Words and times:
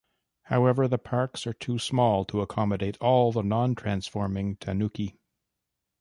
However, 0.45 0.87
the 0.87 0.97
parks 0.97 1.45
are 1.45 1.53
too 1.53 1.77
small 1.77 2.25
to 2.25 2.41
accommodate 2.41 2.97
all 2.99 3.31
the 3.31 3.43
non-transforming 3.43 4.55
tanuki. 4.55 5.19